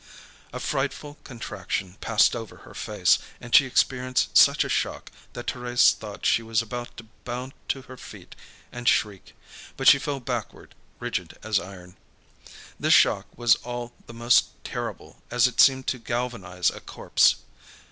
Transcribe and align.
A 0.51 0.59
frightful 0.59 1.19
contraction 1.23 1.95
passed 2.01 2.35
over 2.35 2.55
her 2.65 2.73
face, 2.73 3.19
and 3.39 3.53
she 3.53 3.67
experienced 3.67 4.35
such 4.35 4.63
a 4.63 4.67
shock 4.67 5.11
that 5.33 5.45
Thérèse 5.45 5.93
thought 5.93 6.25
she 6.25 6.41
was 6.41 6.59
about 6.59 6.97
to 6.97 7.05
bound 7.23 7.53
to 7.67 7.83
her 7.83 7.97
feet 7.97 8.35
and 8.71 8.89
shriek, 8.89 9.35
but 9.77 9.87
she 9.87 9.99
fell 9.99 10.19
backward, 10.19 10.73
rigid 10.99 11.37
as 11.43 11.59
iron. 11.59 11.97
This 12.79 12.95
shock 12.95 13.27
was 13.37 13.53
all 13.57 13.93
the 14.07 14.15
more 14.15 14.31
terrible 14.63 15.21
as 15.29 15.45
it 15.45 15.61
seemed 15.61 15.85
to 15.89 15.99
galvanise 15.99 16.71
a 16.71 16.79
corpse. 16.81 17.35